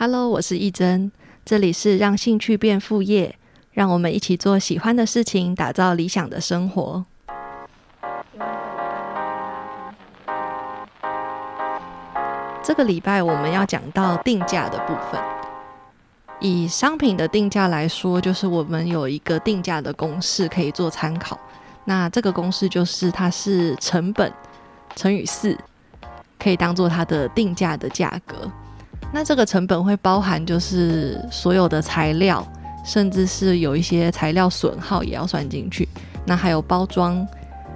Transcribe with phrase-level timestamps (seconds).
[0.00, 1.10] Hello，我是易真，
[1.44, 3.34] 这里是让兴趣变副业，
[3.72, 7.04] 让我们一起做喜欢的事情，打造理想的生活。
[12.62, 15.20] 这个礼拜我们要讲到定价的部分。
[16.38, 21.36] 以商品的定价来说，就是我们有一个定价的公式可以做参考。
[21.86, 24.32] 那这个公式就是它是成本
[24.94, 25.58] 乘以四，
[26.38, 28.48] 可以当做它的定价的价格。
[29.12, 32.46] 那这个成本会包含就是所有的材料，
[32.84, 35.88] 甚至是有一些材料损耗也要算进去。
[36.26, 37.26] 那还有包装，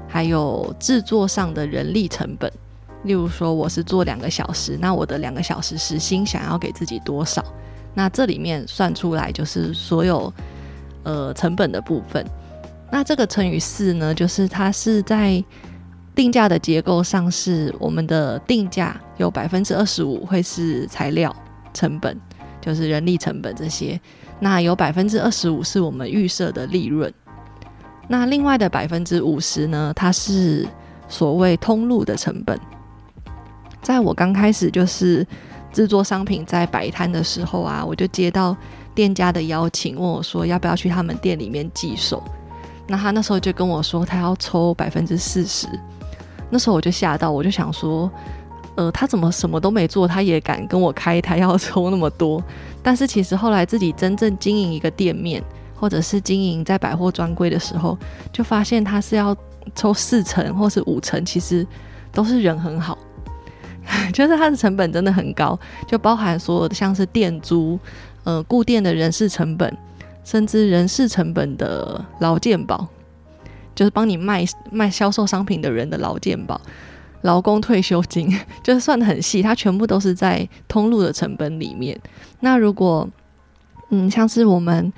[0.07, 2.53] 还有制作上的人力成本。
[3.05, 7.43] 例如说，我是做两个小时，那我的两个小时时薪想要给自己多少？
[7.95, 10.33] 那这里面算出来就是所有
[11.03, 12.25] 呃成本的部分。
[12.91, 15.43] 那这个乘以四呢，就是它是在
[16.15, 21.35] 定价的结构上，是我们的定价有百分之二十五会是材料
[21.73, 22.21] 成本，
[22.61, 24.01] 就是人力成本这些。
[24.39, 27.13] 那有百分之二十五是我们预设的利润。
[28.09, 30.67] 那另外的百分之五十呢，它是
[31.09, 32.59] 所谓通路的成本。
[33.81, 35.27] 在我刚开始就是
[35.73, 38.55] 制作商品在摆摊的时候啊，我就接到
[38.95, 42.23] 店家的邀请，问我说要不要去他们店里面寄售。
[42.87, 45.67] 那他那时候就跟我说他要抽百分之四十。
[46.53, 48.11] 那时候我就吓到，我就想说，
[48.75, 52.45] 呃，他怎么什么都没做，他也敢跟我开台要 抽那么多？
[52.83, 55.43] 但是其实后来自己真正经营一个店面，
[55.75, 57.97] 或者是经营在百货专柜的时候，
[58.31, 59.35] 就发现他是要
[59.75, 61.67] 抽四成或是五成，其实
[62.13, 62.99] 都是人很好。
[64.13, 67.77] 就是它的成本真的很高，就包含所有的像是店租、
[68.23, 69.77] 呃固店的人事成本，
[70.23, 72.87] 甚至人事成本的劳健保，
[73.75, 76.61] 就是帮你卖卖销售商品的人的劳健保、
[77.23, 78.29] 劳工退休金，
[78.63, 81.99] 就是算的很细，它全部都是在通路的成本里面。
[82.41, 83.09] 那如果
[83.91, 84.93] 嗯像是我们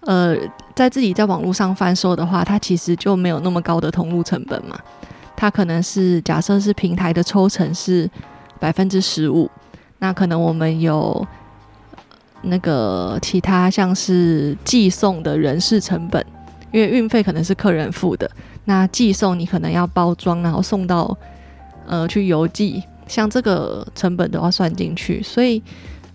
[0.00, 0.36] 呃
[0.74, 4.78] 在自己在网络上贩售的话，它其实就没有那么高的通路成本嘛。
[5.36, 8.08] 它可能是假设是平台的抽成是
[8.60, 9.50] 百分之十五，
[9.98, 11.26] 那可能我们有
[12.42, 16.24] 那个其他像是寄送的人事成本，
[16.74, 18.28] 因为运费可能是客人付的，
[18.64, 21.16] 那寄送你可能要包装，然后送到
[21.86, 25.62] 呃去邮寄，像这个成本都要算进去，所以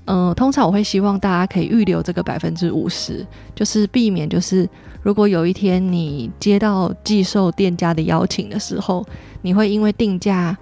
[0.04, 3.26] 呃通常我会希望大家可以预留这个百分之五十，
[3.56, 4.68] 就是避免就是。
[5.02, 9.02] 如果有一天你接到寄售店家的邀请的时候，
[9.42, 10.56] 你会因为定价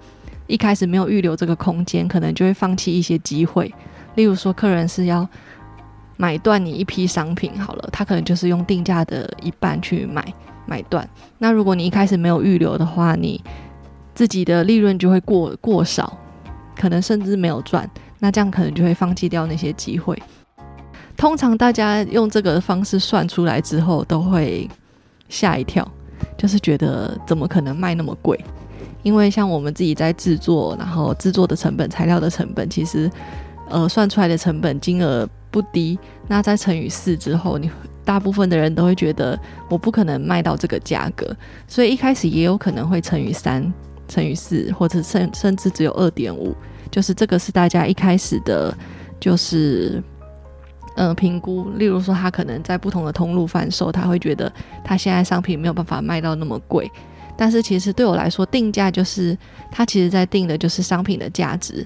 [0.46, 3.74] 一开始没有预留这个空间，可能就会放弃一些机会。
[4.14, 5.28] 例如说，客人是要
[6.18, 10.34] 买断你一批商品，好了，他可能就是用定价的一半去买
[10.66, 11.08] 买断。
[11.38, 13.42] 那如果你一开始没有预留的话，你
[14.14, 16.18] 自己的利润就会过过少，
[16.76, 17.90] 可能甚至没有赚。
[18.20, 20.18] 那这样可能就会放弃掉那些机会。
[21.16, 24.68] 通常大家用这个方式算出来之后，都会
[25.30, 25.88] 吓一跳，
[26.36, 28.44] 就是觉得怎么可能卖那么贵？
[29.04, 33.10] 因为像我们自己在制作，然后制作的成本、材料的成本，其实
[33.70, 35.98] 呃算出来的成本金额不低。
[36.28, 37.70] 那再乘以四之后，你
[38.04, 41.36] 大部分的人都会觉得我不可能卖到这个价格，
[41.68, 43.74] 所以一开始也有可能会乘以三、
[44.08, 46.56] 乘以四，或者甚甚至只有二点五。
[46.90, 48.76] 就是这个是大家一开始的，
[49.20, 50.04] 就是。
[51.00, 54.52] 嗯，评估，例如说，他可能在不同的通路贩售，他会觉得
[54.84, 56.90] 他现在商品没有办法卖到那么贵。
[57.38, 59.38] 但是其实对我来说，定价就是
[59.72, 61.86] 他其实在定的就是商品的价值。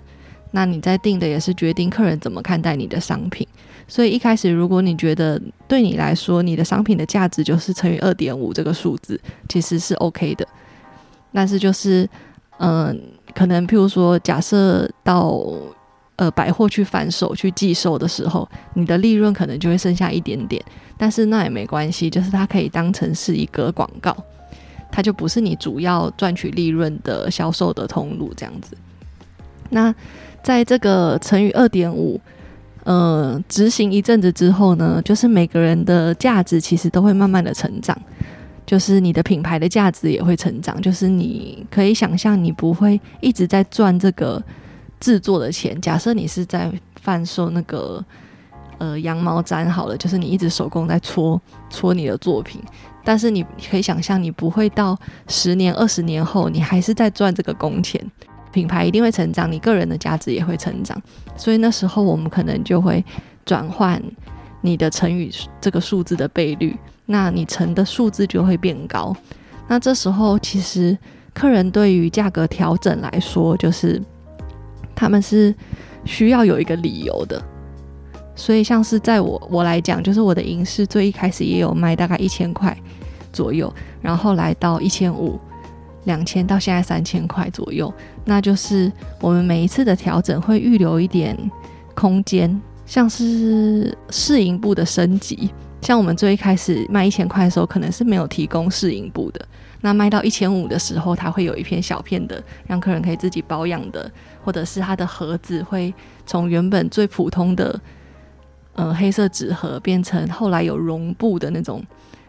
[0.51, 3.47] 那你在定的也是决定客人怎么看待你的商品。
[3.87, 9.19] 所以一开始，如果你觉得对你来说，你的商品的价值就是乘以二点五这个数字，
[9.49, 10.47] 其实是 OK 的。
[11.33, 12.07] 但是就是，
[12.59, 12.97] 嗯，
[13.33, 15.43] 可能譬如说，假设到。
[16.17, 20.63] 呃，百货去反手去寄售的时候，你的利润可能就会剩下一点点，
[20.95, 24.15] 但是那也没关系，就是它可以当成是一个广告，
[24.91, 28.77] 它就不是你主要赚取利润的销售的通路这样子。
[29.71, 29.91] 那
[30.43, 32.19] 在这个乘以二点五，
[32.83, 37.97] 呃，执行一阵子之后呢，就是每个人的价值其实都会慢慢的成长，
[38.65, 44.41] 就是你的品牌的价值也会成长，就是你可以想象，你不会一直在赚这个。
[45.01, 46.71] 制作的钱，假设你是在
[47.01, 48.05] 贩售那个
[48.77, 51.41] 呃羊毛毡好了，就是你一直手工在搓
[51.71, 52.61] 搓你的作品，
[53.03, 54.95] 但是你可以想象，你不会到
[55.27, 57.99] 十年、二十年后，你还是在赚这个工钱。
[58.51, 61.01] 品牌一定会成长，你个人的价值也会成长，
[61.35, 63.03] 所以那时候我们可能就会
[63.45, 64.01] 转换
[64.61, 69.15] 你的乘以这个数字的倍率，那你乘的数字就会变高。
[69.67, 70.97] 那这时候其实
[71.33, 74.01] 客人对于价格调整来说，就是。
[74.93, 75.55] 他们是
[76.05, 77.43] 需要有一个理由的，
[78.35, 82.77] 所以像是在我我来讲，就是我的银饰最一开始也有卖大概一千块
[83.33, 85.39] 左右，然后来到一千五、
[86.05, 87.93] 两千，到现在三千块左右。
[88.25, 91.37] 那就是我们每一次的调整会预留一点
[91.93, 95.51] 空间，像是试银部的升级。
[95.81, 99.43] 像我们最一开始卖一千块的时候，可能是没有提供试银部的。
[99.83, 104.09] 那卖到一千五的时候，它会有一片小片的，让客人可以自己保养的，
[104.43, 105.91] 或者是它的盒子会
[106.23, 107.81] 从原本最普通的，
[108.73, 111.83] 呃黑色纸盒，变成后来有绒布的那种，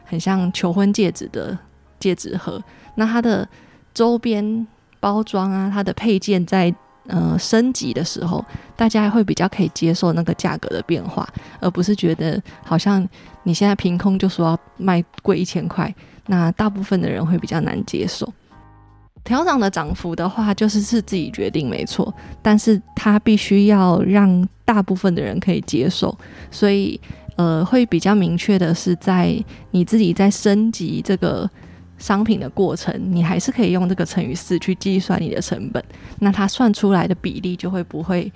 [0.06, 1.56] 很像求婚戒指的
[2.00, 2.62] 戒指盒。
[2.94, 3.48] 那它的
[3.94, 4.66] 周边
[5.00, 6.74] 包装啊，它的配件在。
[7.08, 8.42] 呃，升级的时候，
[8.76, 11.28] 大家会比较可以接受那个价格的变化，
[11.58, 13.04] 而不是觉得好像
[13.42, 15.92] 你现在凭空就说要卖贵一千块，
[16.28, 18.32] 那大部分的人会比较难接受。
[19.24, 26.16] 调涨的涨幅的话，就是是自己决定没错，但是它必须要让大部分的人可以接受，
[26.52, 27.00] 所以
[27.34, 29.36] 呃，会比较明确的是在
[29.72, 31.50] 你自己在升级这个。
[32.02, 35.82] 商品的过程，你还是可以用这个乘以四去计算你的成本，
[36.18, 38.30] 那它算出来的比例就会不会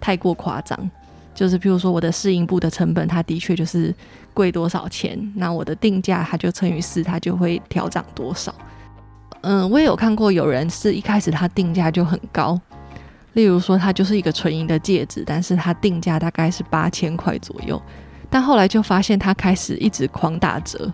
[0.00, 0.90] 太过夸张。
[1.32, 3.94] 就是譬如说，我的试营部的成本，它的确就是
[4.34, 8.52] 贵多少钱，那我的定价它就乘以四，它就会调涨多少。
[9.42, 12.60] 嗯，我也有看过有人是一开始他定价就很高，
[13.34, 17.80] 例如说它就是一个纯银的戒指，但是它定价大概是八千块左右，
[18.28, 20.92] 但后来就发现它开始一直狂打折。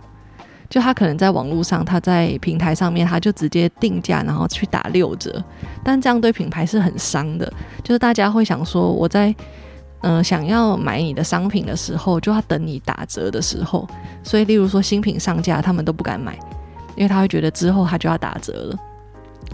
[0.68, 5.42] 就他可能在网络上，他在平台上面，他就直接定价，然后去打六折，
[5.82, 7.50] 但这样对品牌是很伤的。
[7.82, 9.34] 就是大家会想说，我在
[10.02, 13.88] 嗯想要买你的商品的时候，就要等你打折的时候。
[14.22, 16.38] 所以，例如说新品上架，他们都不敢买，
[16.96, 18.76] 因为他会觉得之后他就要打折了。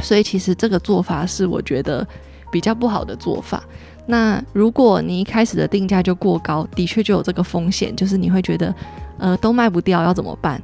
[0.00, 2.04] 所以，其实这个做法是我觉得
[2.50, 3.62] 比较不好的做法。
[4.06, 8.74] 那如果你一开始的定价就过高，的确就有这个风险，就是你会觉得
[9.18, 10.60] 呃都卖不掉，要怎么办？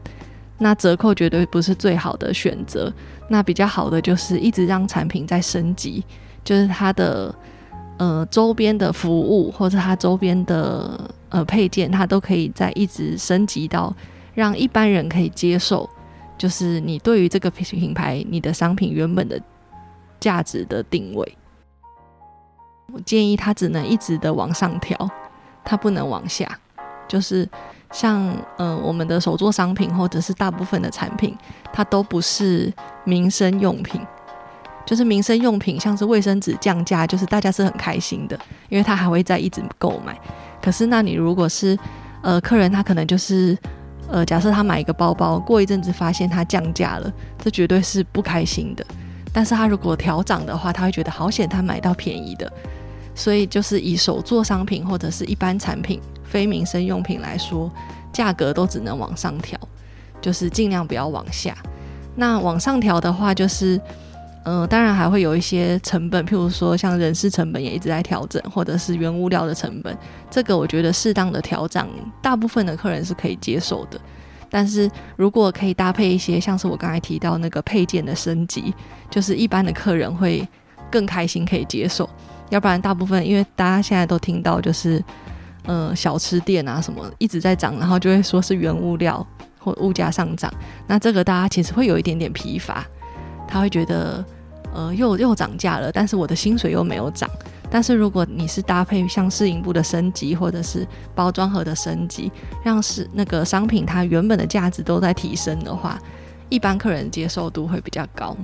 [0.63, 2.93] 那折扣绝对不是最好的选择，
[3.29, 6.05] 那比较好的就是一直让产品在升级，
[6.45, 7.35] 就是它的
[7.97, 13.91] 呃周边的服务或者它周边的呃配件，它都可以在一直升级到
[14.35, 15.89] 让一般人可以接受，
[16.37, 19.41] 就是你对于这个品牌你的商品原本的
[20.21, 21.39] 价值的定位。
[22.93, 25.09] 我建议它只能一直的往上调，
[25.65, 26.59] 它不能往下，
[27.09, 27.49] 就是。
[27.93, 31.37] 像呃，我们的手作商品或者是大部分的产品，
[31.73, 32.73] 它都不是
[33.05, 34.01] 民生用品。
[34.87, 38.37] 就是民生用品，像是卫生纸降价，就是大家是很开心的，
[38.69, 40.19] 因为他还会再一直购买。
[40.61, 41.79] 可是，那你如果是
[42.23, 43.57] 呃客人，他可能就是
[44.09, 48.85] 呃，假设他买一个包包，过一阵子发现它降价了，这绝对是不开心的。
[49.33, 52.51] 但是他如果调涨的话，他会觉得好险，他买到便宜的。
[53.15, 56.01] 所以，就是以手作商品或者是一般产品。
[56.31, 57.69] 非民生用品来说，
[58.13, 59.59] 价格都只能往上调，
[60.21, 61.57] 就是尽量不要往下。
[62.15, 63.81] 那往上调的话，就是，
[64.45, 69.97] 呃，当然还会有一些成本，譬如说像人事成本也一直在调整，或者是原物料的成本。
[70.31, 71.85] 这个我觉得适当的调整，
[72.23, 74.01] 大部分的客人是可以接受的。
[74.49, 78.75] 但是如果可以搭配一些，像是我刚才提到那个配件的升级，
[79.09, 80.47] 就是一般的客人会
[80.91, 82.09] 更开心，可以接受。
[82.51, 85.03] 要不然大部分，因为大家现在都听到就是。
[85.65, 89.25] 呃，小吃店啊，什么一直在涨，然后就会说是原物料
[89.59, 90.53] 或物价上涨，
[90.87, 92.87] 那这个大家其实会有一点点疲乏，
[93.47, 94.25] 他会觉得
[94.75, 97.29] 呃又又涨价了，但是我的薪水又没有涨。
[97.73, 102.33] 但是如果你是搭配像试营部的升级，或者是包装盒的升级，
[102.65, 105.97] 让是那个商品它原本的价值都在提升的话，
[106.49, 108.37] 一般客人接受度会比较高。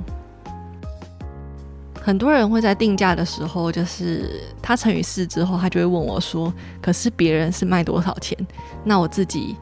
[2.07, 8.39] 很多人会在定价的时候，就是他乘以四之后，他就会问我说：“可是别人是卖多少钱？
[8.85, 9.57] 那我自己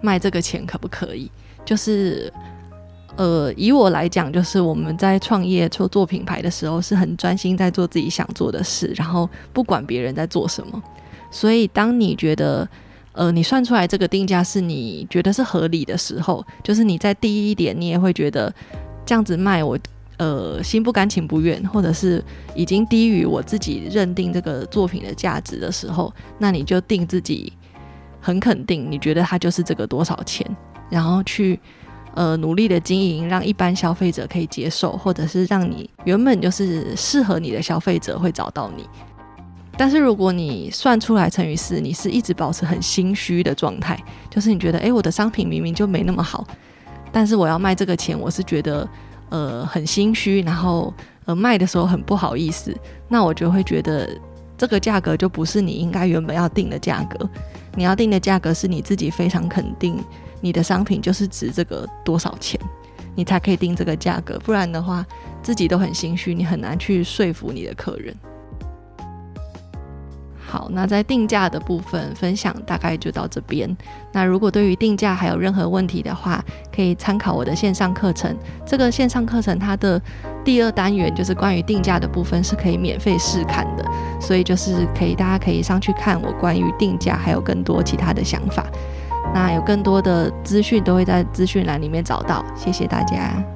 [0.00, 1.30] 卖这个钱可不可以？”
[1.64, 2.32] 就是
[3.14, 10.82] 呃，以我来讲，就是我们在创业做做品牌的时候，是很专心在做自己想做的事，然后不管别人在做什么。
[11.30, 12.68] 所以，当你觉得
[13.12, 18.52] 呃，你算出来这个定价是你觉得是合理的时候，就是你在第一点，你也会觉得
[19.06, 19.78] 这样子卖我。
[20.16, 27.52] 呃，心不甘情不愿，或者是已经低于我自己认定这个作品的价值的时候，那你就定自己
[28.20, 30.48] 很肯定，你觉得它就是这个多少钱，
[30.88, 31.58] 然后去
[32.14, 38.86] 呃努力的经营，让一般消费者可以接受，或者是让你原本就是适合你的消费者会找到你。
[39.76, 43.98] 但是如果你算出来乘以四，你是一直保持很心虚的状态，
[44.30, 46.46] 就是你觉得，哎，我的商品明明就没那么好，
[47.10, 48.88] 但是我要卖这个钱，我是觉得。
[49.34, 52.72] 呃，很心虚，然后呃卖的时候很不好意思，
[53.08, 54.08] 那我就会觉得
[54.56, 57.28] 这个价格就不是你应该原本要定的价格。
[57.74, 60.00] 你要定的价格是你自己非常肯定
[60.40, 62.60] 你的商品就是值这个多少钱，
[63.16, 64.38] 你才可以定这个价格。
[64.38, 65.04] 不然的话，
[65.42, 68.14] 自己都很心虚，你很难去说服你的客人。
[70.54, 73.76] 好，那在定价的部分分享大概就到这边。
[74.12, 76.40] 那如果对于定价还有任何问题的话，
[76.72, 78.32] 可以参考我的线上课程。
[78.64, 80.00] 这个线上课程它的
[80.44, 83.84] 第二单元就是关于定价的部分，是可以免费试看的，
[84.20, 88.64] 所以就是可以大家可以上去看我关于定价还有更多其他的想法。
[89.34, 92.44] 那有更多的资讯都会在资讯栏里面找到。
[92.54, 93.53] 谢谢大家。